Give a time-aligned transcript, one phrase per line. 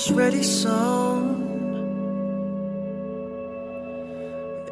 [0.00, 1.46] Moments ready sewn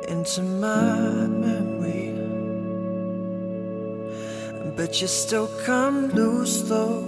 [0.09, 2.15] into my memory.
[4.77, 7.03] But you still come loose though.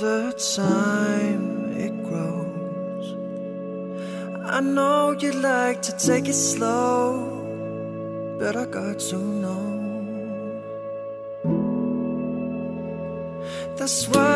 [0.00, 3.16] The time it grows.
[4.46, 9.80] I know you'd like to take it slow, but I got to know.
[13.76, 14.29] That's why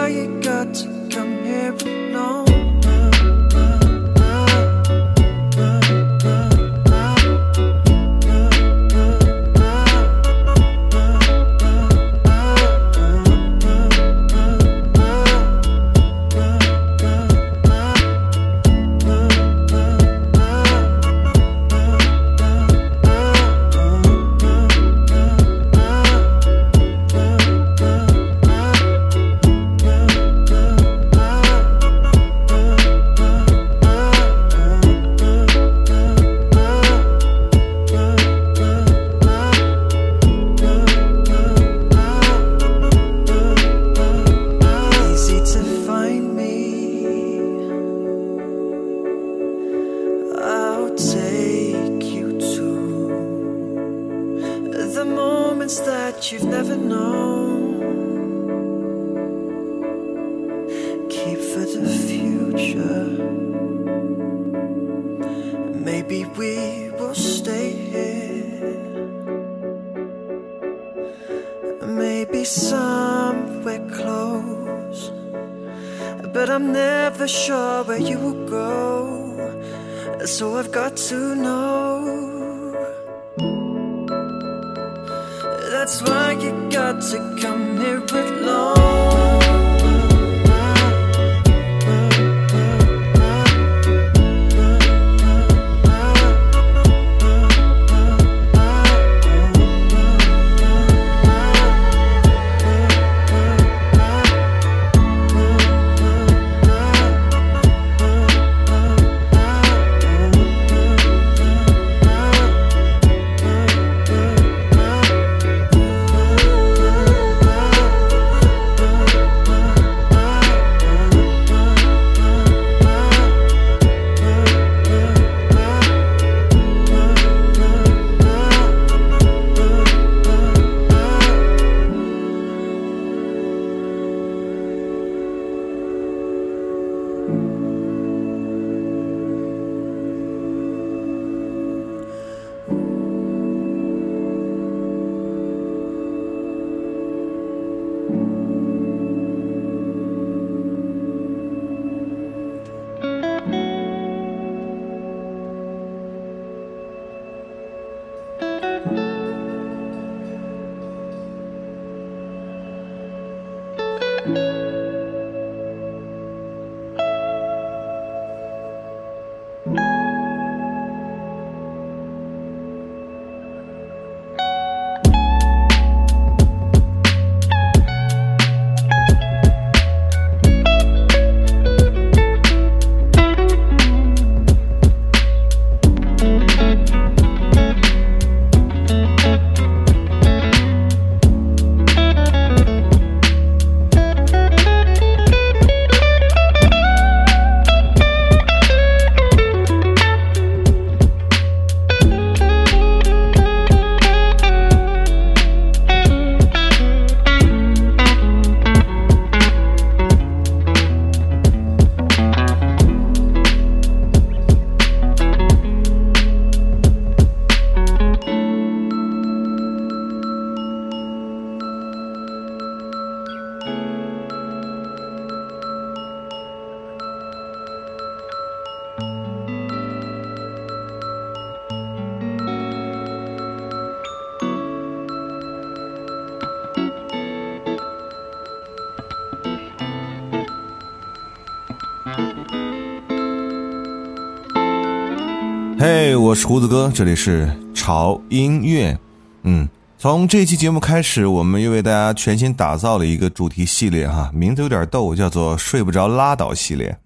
[246.75, 248.99] 我是胡子哥，这里是潮音乐。
[249.45, 256.99] 嗯，从这期节目开始，我们又为大家全新打造了一个主题系列哈，名字有点逗，叫做“睡不着拉倒”系列。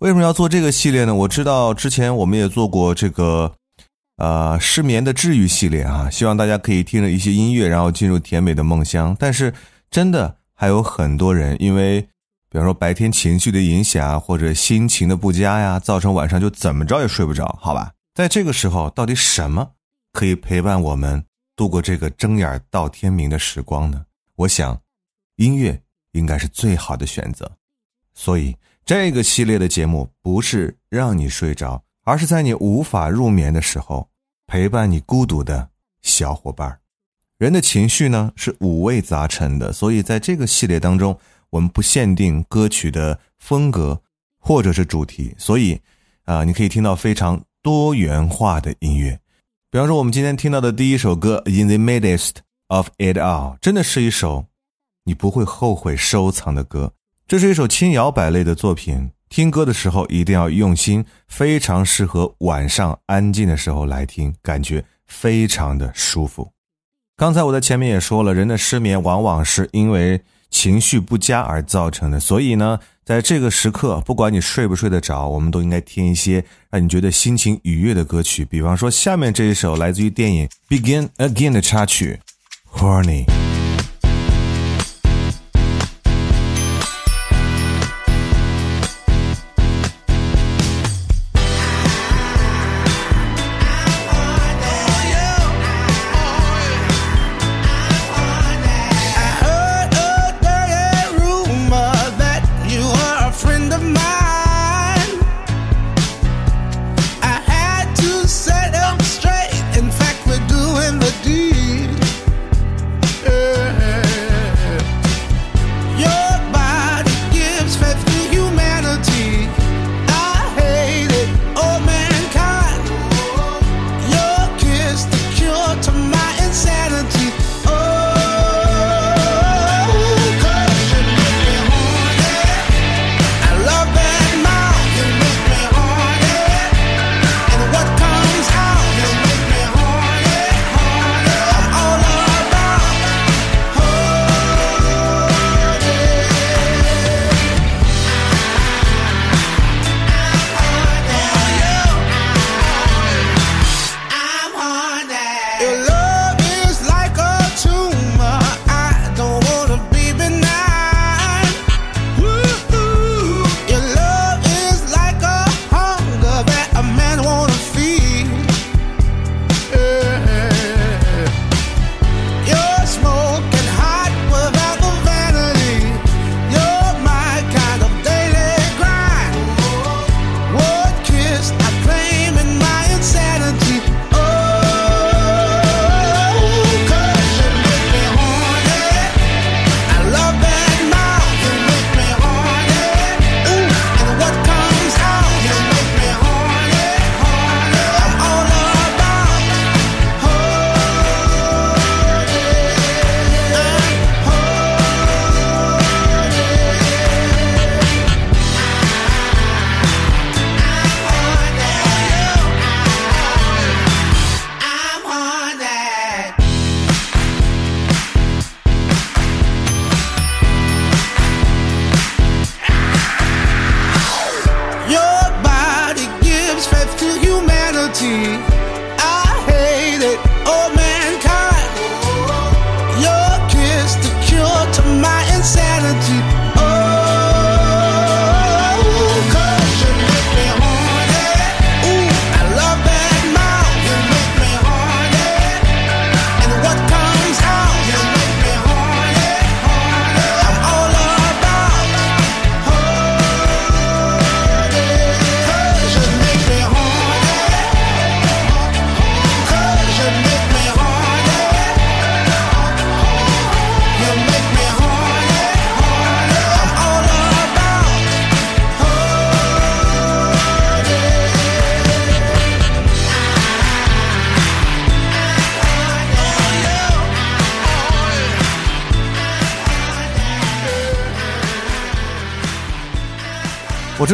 [0.00, 1.14] 为什么要做这个系列呢？
[1.14, 3.52] 我知道之前我们也做过这个
[4.16, 9.16] 呃失眠的治愈系列啊，希望大家可以听着一些音乐，然后进入甜美的梦乡。
[9.20, 9.54] 但是
[9.88, 12.00] 真的还有很多人，因为
[12.50, 17.92] 比方说白天情绪的影响啊或者心情的不佳呀，造成晚上就怎么着也睡不着，好吧？
[18.16, 19.72] 在这个时候，到底什么
[20.10, 21.22] 可以陪伴我们
[21.54, 24.06] 度过这个睁眼到天明的时光呢？
[24.36, 24.80] 我想，
[25.36, 25.82] 音乐
[26.12, 27.52] 应该是最好的选择。
[28.14, 28.56] 所以。
[28.86, 34.08] 这个系列的节目不是让你睡着，而是在你无法入眠的时候
[34.46, 35.70] 陪伴你孤独的
[36.02, 36.78] 小伙伴。
[37.36, 41.18] 人的情绪呢是五味杂陈的，所以在这个系列当中，
[41.50, 44.00] 我们不限定歌曲的风格
[44.38, 45.80] 或者是主题，所以
[46.22, 49.18] 啊，你可以听到非常多元化的音乐。
[49.72, 52.34] 比方说，我们今天听到的第一首歌《In the Midst
[52.68, 54.46] of It All》，真的是一首
[55.02, 56.92] 你不会后悔收藏的歌。
[57.26, 66.48] 这是一首轻摇摆类的作品，听歌的时候一定要用心，非常适合晚上安静的时候来听，感觉非常的舒服。
[67.16, 82.20] 刚才我在前面也说了，人的失眠往往是因为情绪不佳而造成的，所以呢，在这个时刻，不管你睡不睡得着，我们都应该听一些让你觉得心情愉悦的歌曲，比方说下面这一首来自于电影《Begin Again》的插曲
[82.78, 83.24] 《Horny》。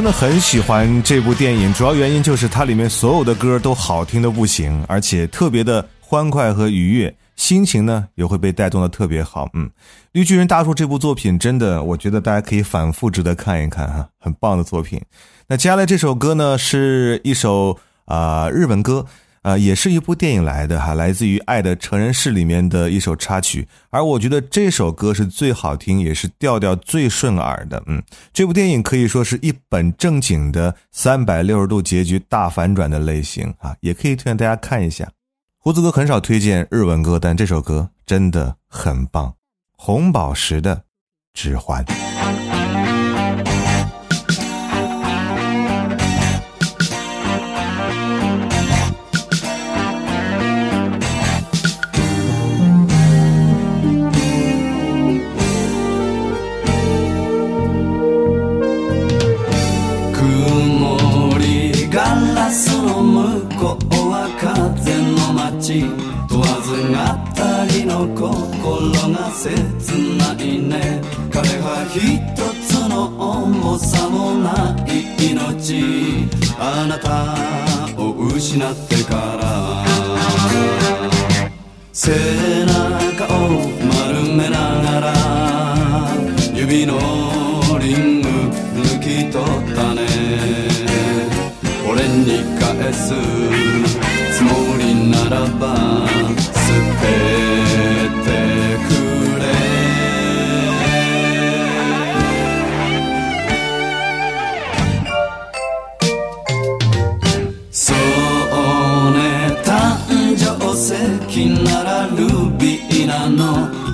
[0.02, 9.49] 真的很喜欢这部电影主要原因就是它里面所有的歌都好听的不行而且特别的欢快和愉悦心情呢也会被带动的特别好。
[9.54, 9.71] 嗯
[10.11, 15.00] 绿巨人大叔这部作品真的我觉得大家可以反复值得看一看哈很棒的作品。
[15.47, 19.06] 那接下来这首歌呢是一首啊日文歌
[19.42, 23.66] 啊，也是一部电影来的哈，来自于《爱的成人式》里面的一首插曲。
[23.90, 27.82] 而我觉得这首歌是最好听，也是调调最顺耳的。
[27.87, 35.11] 嗯，这部电影可以说是一本正经的三百六十度结局大反转的类型哈，也可以推荐大家看一下。
[35.58, 39.28] 胡子哥很少推荐日文歌，但这首歌真的很棒，
[39.76, 40.84] 《红宝石的
[41.34, 41.84] 指环》。
[68.02, 69.49] 心が切
[70.18, 71.00] ないね。
[71.30, 72.00] 彼は一
[72.66, 76.28] つの重さもない命。
[76.59, 79.85] あなたを失ってから。
[81.92, 82.11] 背
[82.66, 83.38] 中を
[83.87, 85.14] 丸めながら。
[86.54, 86.99] 指の
[87.78, 90.02] リング抜き取ったね。
[91.88, 93.14] 俺に返す
[94.35, 97.41] つもりならば捨て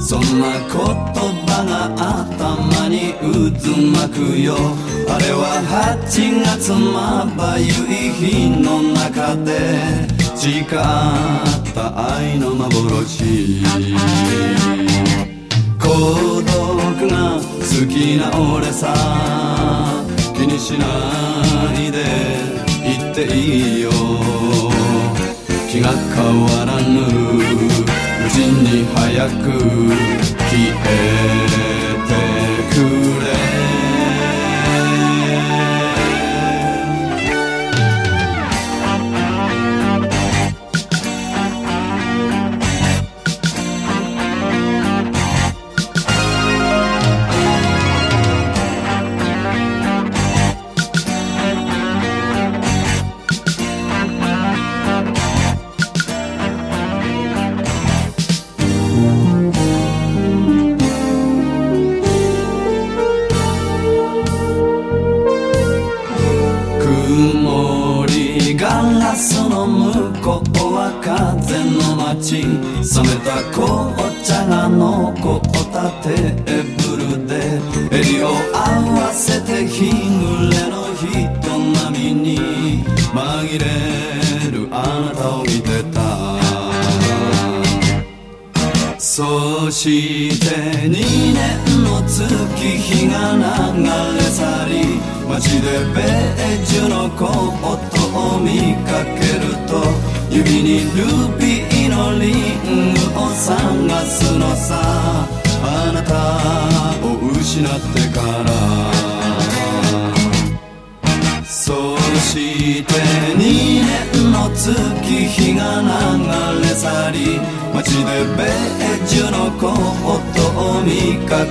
[0.09, 1.93] そんな言葉が
[2.25, 4.57] 頭に渦巻くよ。
[5.07, 5.61] あれは
[6.09, 9.53] 8月まばゆい日の中で
[10.35, 10.67] 誓っ
[11.75, 13.61] た愛の幻
[15.79, 16.57] 孤独
[17.11, 18.95] が好きな俺さ
[20.35, 20.87] 気にしな
[21.79, 21.99] いで
[22.83, 23.91] 言っていいよ。
[25.71, 27.88] 気が変わらぬ。
[28.31, 29.59] ちに早く
[30.39, 31.68] 消え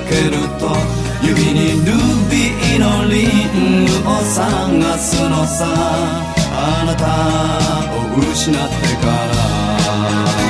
[0.05, 0.75] けると
[1.21, 1.93] 指にル
[2.29, 6.27] ビーのリングを探すのさ。
[6.59, 7.05] あなた
[7.95, 9.07] を失ってか
[10.41, 10.46] ら。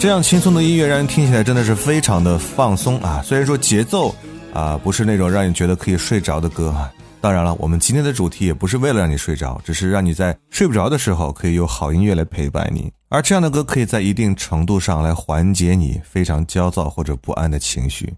[0.00, 3.20] 这样轻松的音乐让人听起来真的是非常的放松啊！
[3.22, 4.14] 虽然说节奏
[4.50, 6.90] 啊不是那种让你觉得可以睡着的歌啊，
[7.20, 12.90] 当然了，我们今天的主题也不是为了让你睡着，只是让你在睡不着的时候可以有好音乐来陪伴你。
[13.10, 18.10] 而这样的歌可以在一定程度上来缓解你非常焦躁或者不安的情绪。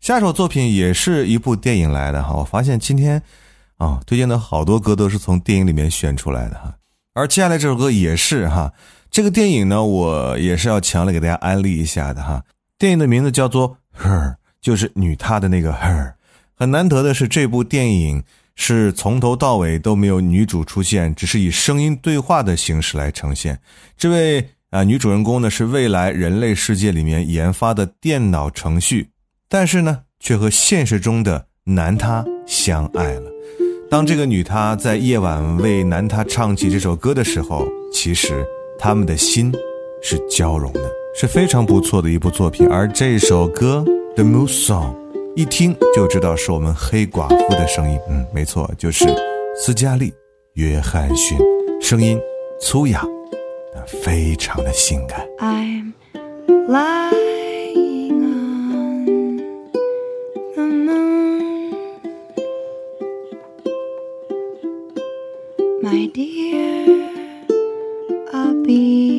[0.00, 3.22] 下首作品也是一部电影来的哈，我发现今天
[3.76, 6.74] 啊推荐的好多歌都是从电影里面选出来的哈。
[7.14, 8.72] 而接下来这首歌也是哈，
[9.12, 12.42] 这个电影呢我也是要强烈给大家安利一下的哈。
[12.78, 14.30] 电影的名字叫做《Her》，
[14.62, 16.14] 就是女她的那个 Her。
[16.54, 18.24] 很难得的是，这部电影
[18.56, 23.60] 是从头到尾都没有女主出现，只是以声音对话的形式来呈现。
[23.98, 29.10] 这位啊女主人公呢是未来人类世界里面研发的电脑程序，
[29.46, 33.30] 但是呢却和现实中的男他相爱了。
[33.90, 38.42] 当这个女她在夜晚为男他唱起这首歌的时候，其实
[38.82, 39.52] 他们的心
[40.02, 40.80] 是交融的，
[41.14, 42.66] 是非常不错的一部作品。
[42.66, 43.84] 而这首歌
[44.16, 44.92] 《The Moon Song》。
[45.36, 49.06] 一听就知道是我们黑寡妇的声音，嗯，没错，就是
[49.56, 50.10] 斯嘉丽·
[50.54, 51.38] 约翰逊，
[51.80, 52.20] 声音
[52.60, 53.06] 粗哑，
[53.86, 55.26] 非常的性感。
[68.72, 69.11] 手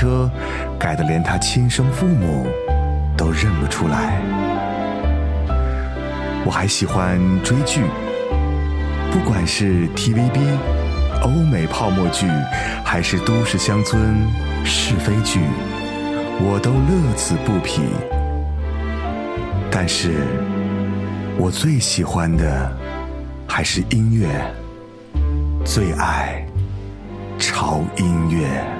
[0.00, 0.30] 车
[0.78, 2.46] 改得连他亲生父母
[3.18, 4.18] 都认不出来。
[6.42, 7.82] 我还喜欢追剧，
[9.12, 10.40] 不管是 TVB。
[11.22, 12.26] 欧美泡沫剧
[12.82, 14.00] 还是都市乡村
[14.64, 15.40] 是非剧，
[16.40, 17.82] 我都乐此不疲。
[19.70, 20.24] 但是，
[21.36, 22.72] 我最喜欢的
[23.46, 24.26] 还是音乐，
[25.62, 26.42] 最爱
[27.38, 28.79] 潮音乐。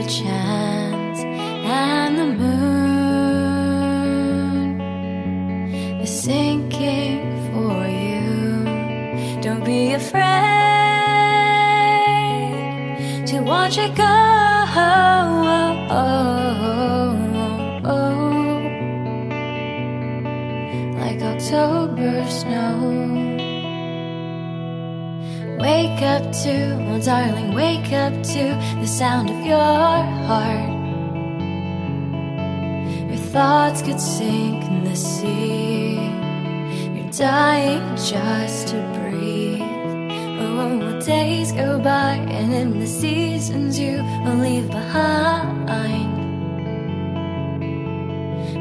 [0.00, 2.80] A chance, and the moon.
[6.00, 8.22] Is sinking for you.
[9.42, 10.26] Don't be afraid
[13.26, 14.04] to watch it go.
[21.00, 22.76] Like October snow.
[25.58, 26.54] Wake up to,
[26.88, 28.44] oh darling, wake up to
[28.80, 30.70] the sound of your heart.
[33.08, 35.94] Your thoughts could sink in the sea
[36.94, 39.62] You're dying just to breathe.
[40.40, 45.60] Oh, days go by, and in the seasons you will leave behind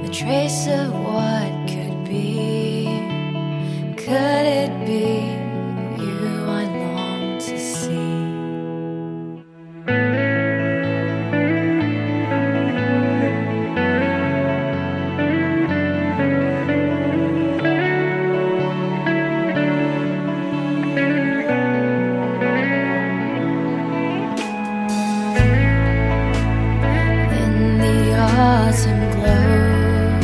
[0.09, 0.98] a trace of
[28.85, 30.19] glow,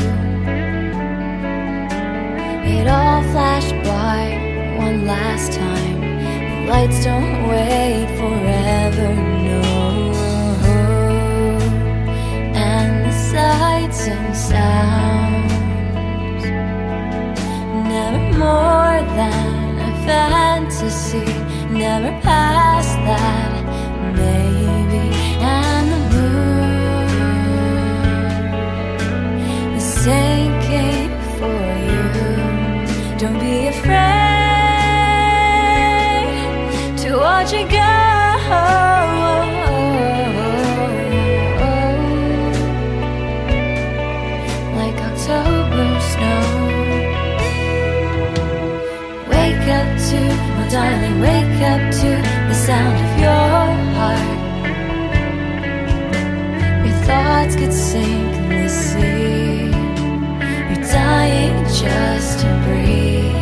[2.63, 4.21] it all flashed by
[4.77, 6.01] one last time.
[6.01, 9.13] The lights don't wait forever,
[9.47, 9.61] no.
[12.55, 15.53] And the sights and sounds,
[17.89, 21.25] never more than a fantasy,
[21.71, 23.54] never past that,
[61.95, 63.39] just to breathe.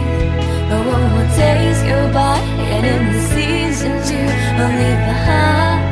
[0.76, 2.38] Oh, oh, oh, days go by,
[2.74, 4.26] and in the seasons you
[4.58, 5.84] will leave behind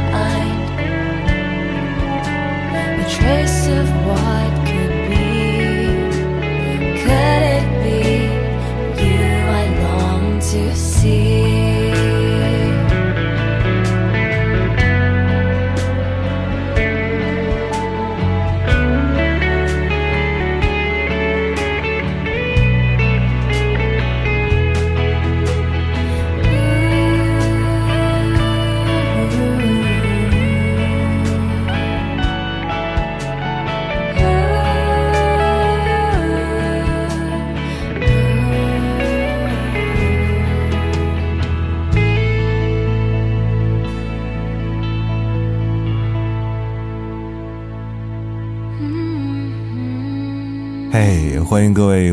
[3.03, 3.60] a trace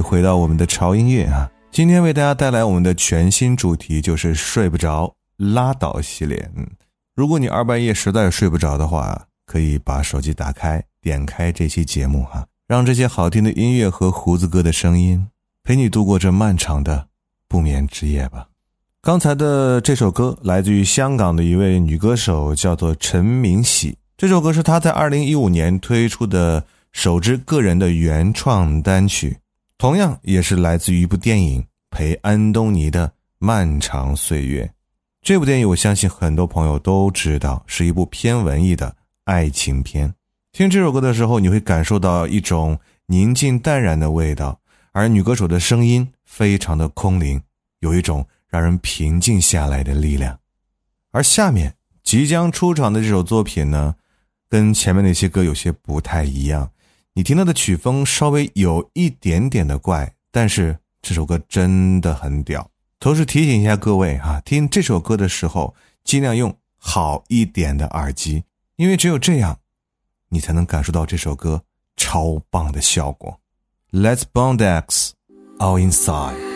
[0.09, 1.51] 回到我们的潮音乐啊！
[1.71, 6.51] 今天为大家带来我们的全新主题，就是睡不着拉倒系列。
[6.57, 6.67] 嗯，
[7.15, 15.29] 如果你二半夜实在睡不着的话，可以把手机打开，点开这期节目哈，让这些好听的音乐和胡子哥的声音
[15.63, 17.09] 陪你度过这漫长的
[17.47, 18.47] 不眠之夜吧。
[19.03, 23.99] 刚才的这首歌来自于香港的一位女歌手，叫做陈明喜。
[24.17, 29.37] 这首歌是她在二零一五年推出的首支个人的原创单曲，
[29.79, 34.65] 同样也是来自于一部电影《陪安东尼的漫长岁月》。
[35.23, 40.13] 这部电影我相信很多朋友都知道，是一部偏文艺的爱情片。
[40.51, 44.59] 听这首歌的时候，你会感受到一种宁静淡然的味道，
[44.91, 47.41] 而女歌手的声音非常的空灵，
[47.79, 50.37] 有一种让人平静下来的力量。
[51.13, 53.95] 而下面即将出场的这首作品呢，
[54.49, 56.69] 跟前面那些歌有些不太一样。
[57.19, 62.71] 你听到的曲风稍微有一点点的怪，但是这首歌真的很屌。
[63.01, 68.45] 同时提醒一下各位哈、听这首歌的时候尽量用好一点的耳机，
[68.77, 69.59] 因为只有这样，
[70.29, 71.61] 你才能感受到这首歌
[71.97, 73.41] 超棒的效果。
[73.91, 75.11] Let's Bondex
[75.59, 76.48] All Inside。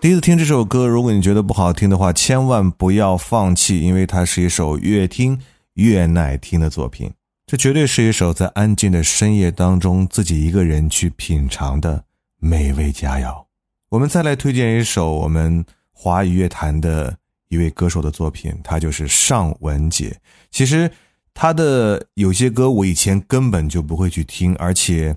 [0.00, 5.38] 第一次听这首歌，如果你觉得不好听的话，千万不要放弃，因为它是一首越听
[5.74, 7.12] 越耐听的作品。
[7.46, 12.02] 这绝对是一首在安静的深夜当中自己一个人去品尝的
[12.38, 13.44] 美味佳肴。
[13.90, 17.14] 我们再来推荐一首我们华语乐坛的
[17.48, 20.14] 一位歌手的作品，他就是尚雯婕。
[20.50, 20.90] 其实
[21.34, 25.14] 他的有些歌我以前根本就不会去听，而且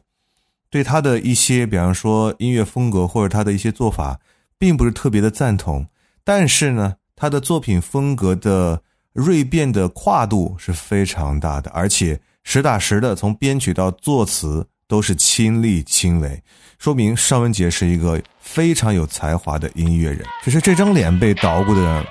[0.69, 4.19] 对他的一些，比方说音乐风格或者他的一些做法。
[4.58, 5.88] 并不是特别的赞同，
[6.24, 8.82] 但是呢，他的作品风格的
[9.13, 16.42] 锐变的跨度是非常大的，而且实打实的从编曲到作词都是亲力亲为，
[16.78, 20.26] 说明尚雯婕是一个非常有才华的音乐人。
[20.44, 22.06] 只是这张脸被捣鼓的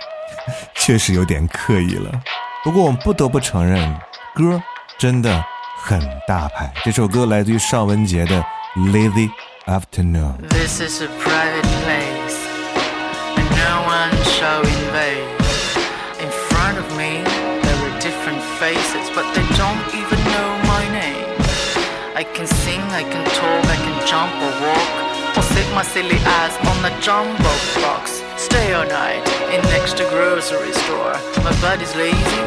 [0.75, 2.11] 确实有点刻意了，
[2.65, 3.95] 不过我们不得不承认，
[4.35, 4.61] 歌
[4.99, 5.45] 真的
[5.77, 6.73] 很大牌。
[6.85, 8.41] 这首歌来自于尚雯婕的
[8.91, 9.31] 《Lazy
[9.67, 12.09] Afternoon this is a private play》。
[14.43, 15.31] Shall invade.
[16.19, 17.23] In front of me,
[17.63, 21.31] there are different faces, but they don't even know my name.
[22.19, 24.91] I can sing, I can talk, I can jump or walk,
[25.37, 27.55] or sit my silly ass on the jumbo
[27.87, 28.23] box.
[28.37, 29.23] Stay all night
[29.55, 31.15] in next to grocery store.
[31.47, 32.43] My body's lazy,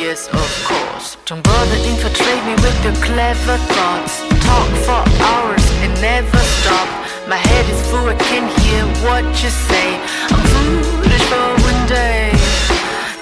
[0.00, 1.18] yes, of course.
[1.26, 4.14] Don't bother infiltrate me with your clever thoughts.
[4.48, 7.05] Talk for hours and never stop.
[7.28, 9.98] My head is full, I can hear what you say.
[10.30, 12.30] I'm foolish for one day.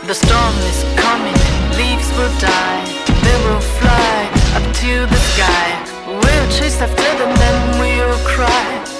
[0.06, 1.32] The storm is coming,
[1.80, 2.84] leaves will die.
[3.24, 5.68] They will fly up to the sky.
[6.06, 8.93] We'll chase after them, then we'll cry, cry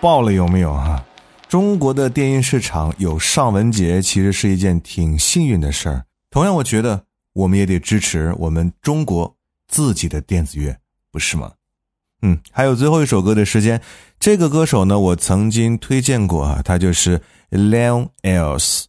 [0.00, 1.04] 爆了，有没有啊？
[1.48, 6.04] 中国的电音市场有尚雯婕，其实是一件挺幸运的事儿。
[6.30, 9.34] 同样，我觉得我们也得支持我们中国
[9.66, 10.76] 自己的电子乐，
[11.10, 11.52] 不是吗？
[12.20, 13.80] 嗯，还有最后一首歌的时间，
[14.18, 18.84] 这个歌手呢，我曾经推荐过啊，他就是 Leon Els，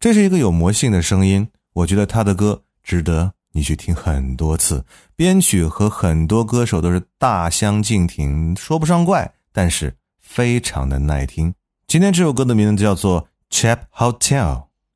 [0.00, 4.84] 这是一个有魔性的声音，我觉得他的歌值得你去听很多次。
[5.14, 9.94] 编曲和很多歌手都是大相径庭，说不上怪，但是
[10.26, 11.54] 非常的耐听。
[11.86, 14.18] 今天这首歌的名字叫做《Chap Hotel》，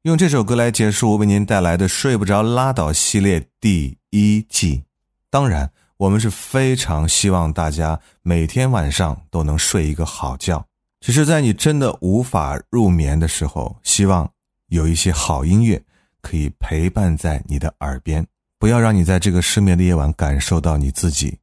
[0.02, 4.82] 用这首歌来结束我为您带来的《睡不着拉倒》系列第一季。
[5.30, 5.70] 当然。
[6.00, 10.66] 我们是非常希望大家每天晚上都能睡一个好觉。
[10.98, 14.26] 只是在你真的无法入眠的时候，希望
[14.68, 15.78] 有一些好音乐
[16.22, 18.26] 可以陪伴在你的耳边，
[18.58, 21.38] 不要让你在这个失眠的夜晚感受到你自己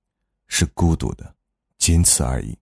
[0.47, 1.35] 是孤独的，
[1.77, 2.57] 仅此而已。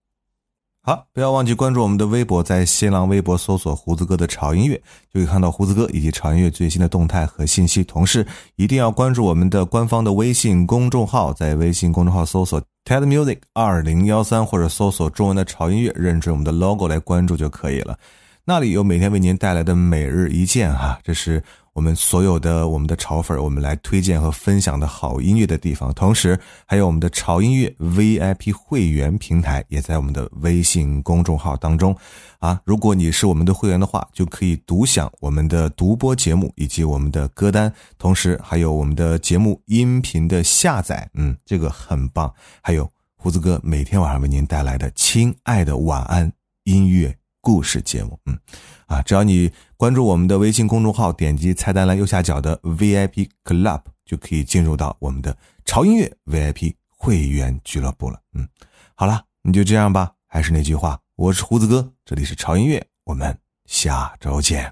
[0.87, 4.79] 好，不要忘记关注我们的微博，在新浪微博搜索“胡子哥的潮音乐”，
[5.11, 7.83] 就可以看到胡子哥以及潮音乐最新的动态和信息。
[7.83, 8.23] 同时，
[8.55, 17.97] 一定要关注我们的官方的微信公众号，在微信公众号搜索 “TED Music 二零幺三”或者搜索中文的潮音乐，认准我们的 logo 来关注就可以了。
[18.43, 21.41] 那里有每天为您带来的每日一见哈，这是。
[21.75, 31.93] 我们所有的我们的潮粉，我们来推荐和分享的好音乐的地方，同时还有我们的潮音乐 VIP 会员平台，也在我们的微信公众号当中。
[32.39, 41.09] 啊，如果你是我们的会员的话，就可以独享我们的独播节目以及我们的歌单，同时还有我们的节目音频的下载。
[41.15, 42.33] 嗯，这个很棒。
[42.61, 46.25] 还有胡子哥每天晚上为您带来的《亲爱的晚安》
[46.63, 48.17] 音乐故事节目。
[48.27, 48.39] 嗯。
[48.85, 58.19] 啊，只要你关注我们的微信公众号，点击菜单栏右下角的 VIP Club，就可以进入到我们的潮音乐 VIP 会员俱乐部了。
[58.33, 58.47] 嗯，
[58.95, 60.13] 好了，你就这样吧。
[60.27, 64.71] 还是那句话，我是胡子哥，这里是潮音乐，我们下周见。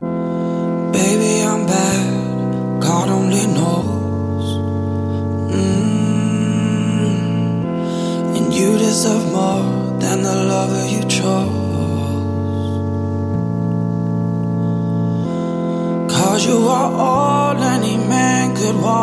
[0.93, 3.93] Baby, I'm bad, God only knows.
[8.35, 11.62] And you deserve more than the lover you chose.
[16.45, 18.93] You are all any man could want.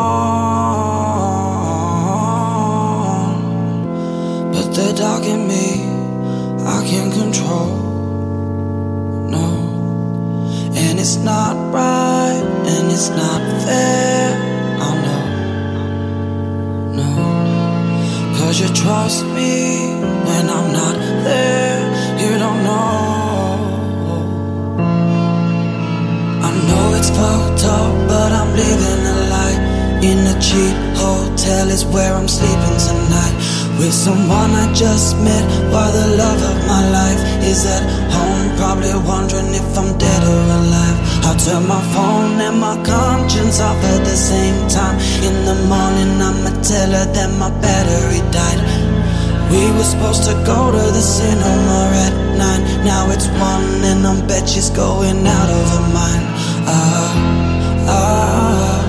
[4.53, 5.87] But the dark in me,
[6.63, 7.71] I can't control.
[9.35, 9.47] No.
[10.75, 14.37] And it's not right, and it's not fair.
[14.79, 15.23] I know.
[16.99, 17.09] No.
[18.37, 19.95] Cause you trust me
[20.27, 21.90] when I'm not there.
[27.15, 29.81] Fucked up, but I'm living a lie.
[30.01, 33.35] In a cheap hotel is where I'm sleeping tonight.
[33.77, 38.41] With someone I just met, while the love of my life is at home.
[38.57, 40.97] Probably wondering if I'm dead or alive.
[41.29, 44.97] I turn my phone and my conscience off at the same time.
[45.21, 48.61] In the morning, I'ma tell her that my battery died.
[49.53, 52.61] We were supposed to go to the cinema at nine.
[52.85, 57.13] Now it's one, and I bet she's going out of her mind ah,
[57.87, 58.81] ah.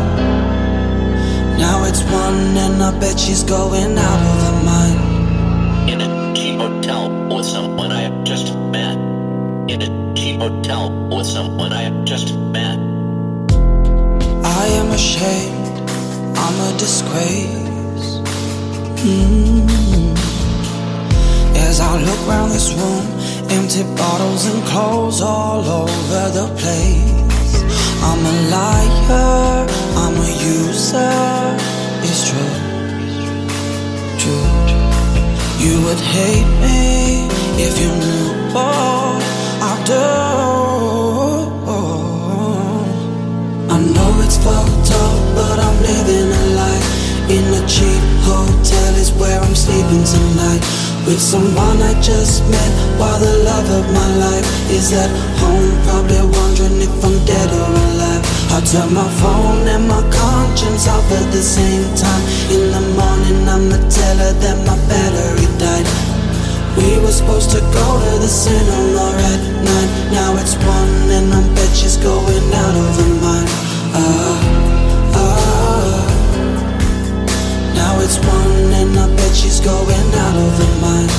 [1.58, 5.90] Now it's one, and I bet she's going out of her mind.
[5.90, 8.96] In a cheap hotel with someone I have just met.
[9.68, 12.78] In a cheap hotel with someone I have just met.
[14.44, 15.90] I am ashamed,
[16.36, 18.20] I'm a disgrace.
[19.02, 20.14] Mm-hmm.
[21.56, 23.06] As I look around this room,
[23.50, 27.11] empty bottles and clothes all over the place.
[28.08, 29.66] I'm a liar,
[30.02, 31.56] I'm a user.
[32.08, 32.54] It's true,
[34.22, 34.48] true.
[35.64, 37.28] You would hate me
[37.66, 39.22] if you knew what
[39.70, 40.08] I do.
[43.74, 46.71] I know it's fucked up, but I'm living a life
[47.28, 48.90] in a cheap hotel.
[48.96, 50.62] Is where I'm sleeping tonight
[51.06, 55.10] with someone I just met while the love of my life is at
[55.42, 55.70] home.
[55.86, 58.22] Probably wondering if I'm dead or alive.
[58.54, 62.22] I turn my phone and my conscience off at the same time.
[62.54, 65.86] In the morning, I'ma tell her that my battery died.
[66.76, 69.90] We were supposed to go to the cinema at nine.
[70.12, 73.48] Now it's one, and I bet she's going out of her mind.
[73.92, 74.81] Ah,
[78.02, 81.10] it's one, and I bet she's going out of her mind.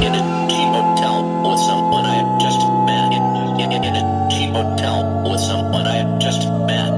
[0.00, 3.12] In a cheap hotel with someone I have just met.
[3.12, 4.98] In, in, in a cheap hotel
[5.28, 6.90] with someone I have just met.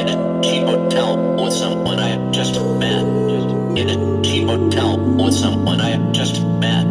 [0.00, 3.04] In a cheap hotel with someone I have just met.
[3.76, 6.86] In a cheap hotel with someone I have just met.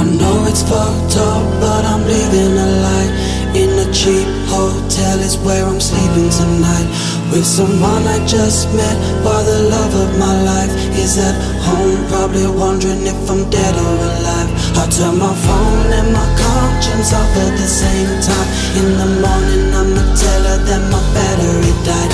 [0.00, 3.10] I know it's fucked up, but I'm living a lie.
[3.54, 6.88] In a cheap hotel is where I'm sleeping tonight.
[7.30, 11.34] With someone I just met, while the love of my life is at
[11.66, 12.06] home.
[12.08, 14.50] Probably wondering if I'm dead or alive.
[14.78, 18.48] I turn my phone and my conscience off at the same time.
[18.78, 22.12] In the morning, I'ma tell her that my battery died.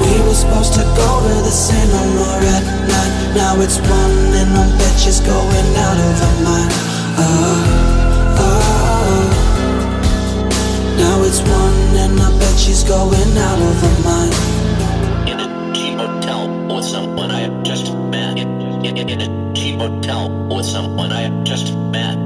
[0.00, 3.12] We were supposed to go to the cinema at night.
[3.36, 6.72] Now it's one and I bet she's going out of her mind.
[7.20, 9.43] Oh, oh.
[10.96, 14.34] Now it's one and I bet she's going out of her mind.
[15.28, 18.38] In a cheap hotel with someone I have just met.
[18.38, 22.18] In, in, in a cheap hotel with someone I have just met.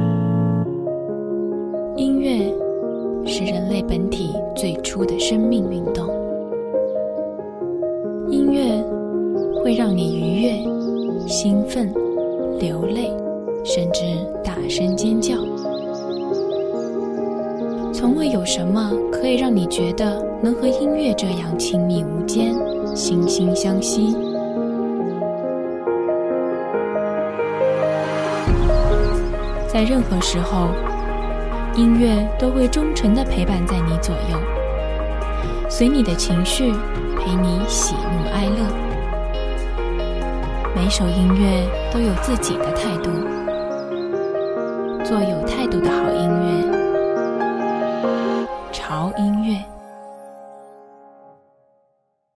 [1.97, 2.55] 音乐
[3.27, 6.09] 是人类本体最初的生命运动。
[8.31, 8.85] 音乐
[9.63, 10.53] 会让你愉悦、
[11.27, 11.93] 兴奋、
[12.61, 13.11] 流泪，
[13.65, 14.03] 甚至
[14.45, 15.35] 大声尖叫。
[18.01, 22.55] 从未有什么可以让你觉得能和音乐这样亲密无间、
[22.95, 24.17] 惺惺相惜。
[29.67, 30.69] 在任何时候，
[31.75, 34.39] 音乐都会忠诚地陪伴在你左右，
[35.69, 36.71] 随你的情绪，
[37.19, 38.65] 陪你喜怒哀乐。
[40.73, 43.11] 每首音乐都有自己的态度，
[45.03, 46.78] 做有态度的好音乐。
[49.19, 49.78] 音乐。